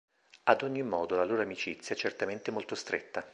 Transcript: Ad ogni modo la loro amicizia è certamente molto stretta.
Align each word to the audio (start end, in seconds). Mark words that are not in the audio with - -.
Ad 0.45 0.63
ogni 0.63 0.81
modo 0.81 1.15
la 1.15 1.25
loro 1.25 1.43
amicizia 1.43 1.93
è 1.93 1.97
certamente 1.99 2.49
molto 2.49 2.73
stretta. 2.73 3.23